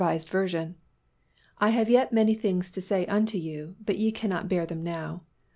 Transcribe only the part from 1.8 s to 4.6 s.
yet many things to say unto you, but ye cannot